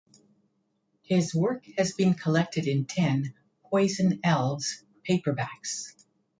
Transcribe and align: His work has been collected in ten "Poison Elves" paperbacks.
His 1.03 1.35
work 1.35 1.63
has 1.77 1.93
been 1.93 2.15
collected 2.15 2.65
in 2.67 2.85
ten 2.85 3.35
"Poison 3.65 4.19
Elves" 4.23 4.83
paperbacks. 5.07 5.93